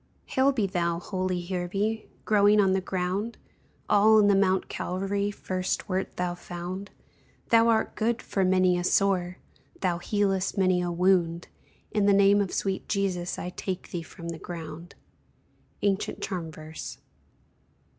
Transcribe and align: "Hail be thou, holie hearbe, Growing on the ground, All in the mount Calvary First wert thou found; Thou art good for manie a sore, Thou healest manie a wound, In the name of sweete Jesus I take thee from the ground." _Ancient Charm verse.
"Hail 0.25 0.51
be 0.51 0.65
thou, 0.65 0.97
holie 0.97 1.41
hearbe, 1.45 2.05
Growing 2.25 2.59
on 2.59 2.71
the 2.73 2.81
ground, 2.81 3.37
All 3.87 4.17
in 4.17 4.25
the 4.25 4.35
mount 4.35 4.67
Calvary 4.67 5.29
First 5.29 5.87
wert 5.87 6.15
thou 6.17 6.33
found; 6.33 6.89
Thou 7.49 7.67
art 7.67 7.93
good 7.93 8.19
for 8.19 8.43
manie 8.43 8.79
a 8.79 8.83
sore, 8.83 9.37
Thou 9.81 9.99
healest 9.99 10.57
manie 10.57 10.81
a 10.81 10.91
wound, 10.91 11.49
In 11.91 12.07
the 12.07 12.13
name 12.13 12.41
of 12.41 12.49
sweete 12.51 12.87
Jesus 12.87 13.37
I 13.37 13.51
take 13.51 13.91
thee 13.91 14.01
from 14.01 14.29
the 14.29 14.39
ground." 14.39 14.95
_Ancient 15.83 16.19
Charm 16.19 16.51
verse. 16.51 16.97